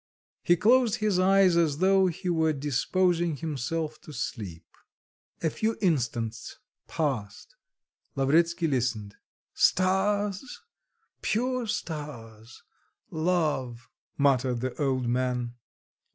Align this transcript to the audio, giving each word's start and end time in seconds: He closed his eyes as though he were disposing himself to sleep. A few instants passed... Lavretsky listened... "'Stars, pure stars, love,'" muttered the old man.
He 0.41 0.55
closed 0.55 0.95
his 0.95 1.19
eyes 1.19 1.55
as 1.55 1.77
though 1.77 2.07
he 2.07 2.27
were 2.27 2.53
disposing 2.53 3.35
himself 3.35 4.01
to 4.01 4.11
sleep. 4.11 4.65
A 5.43 5.49
few 5.51 5.77
instants 5.79 6.57
passed... 6.87 7.55
Lavretsky 8.15 8.65
listened... 8.67 9.13
"'Stars, 9.53 10.61
pure 11.21 11.67
stars, 11.67 12.63
love,'" 13.11 13.89
muttered 14.17 14.61
the 14.61 14.73
old 14.81 15.07
man. 15.07 15.53